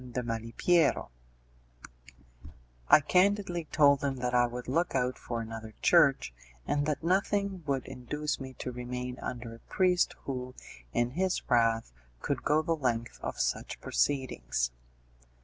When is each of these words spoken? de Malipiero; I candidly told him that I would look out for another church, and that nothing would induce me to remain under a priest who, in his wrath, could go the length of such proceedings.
de 0.13 0.23
Malipiero; 0.23 1.11
I 2.89 3.01
candidly 3.01 3.65
told 3.65 4.03
him 4.03 4.15
that 4.15 4.33
I 4.33 4.47
would 4.47 4.67
look 4.67 4.95
out 4.95 5.19
for 5.19 5.41
another 5.41 5.75
church, 5.83 6.33
and 6.65 6.87
that 6.87 7.03
nothing 7.03 7.61
would 7.67 7.85
induce 7.85 8.39
me 8.39 8.53
to 8.55 8.71
remain 8.71 9.19
under 9.19 9.53
a 9.53 9.59
priest 9.59 10.15
who, 10.23 10.55
in 10.91 11.11
his 11.11 11.47
wrath, 11.47 11.91
could 12.19 12.41
go 12.41 12.63
the 12.63 12.75
length 12.75 13.19
of 13.21 13.39
such 13.39 13.79
proceedings. 13.79 14.71